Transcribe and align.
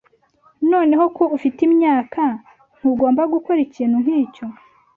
Noneho 0.71 1.05
ko 1.17 1.23
ufite 1.35 1.59
imyaka, 1.69 2.21
ntugomba 2.77 3.21
gukora 3.33 3.59
ikintu 3.67 3.97
nkicyo. 4.03 4.45